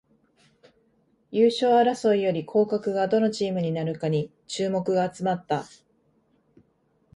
[1.29, 5.65] 優勝争いより降格がどのチームになるかに注目が集まった